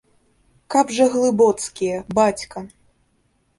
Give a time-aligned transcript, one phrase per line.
[0.75, 2.67] Каб жа глыбоцкія, бацька!